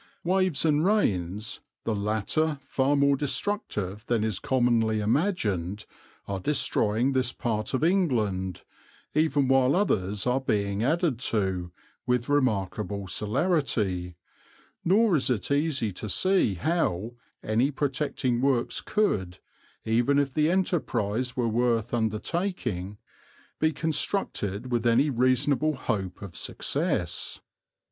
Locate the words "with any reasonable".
24.71-25.75